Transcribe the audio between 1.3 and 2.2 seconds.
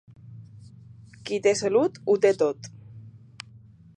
té salut, ho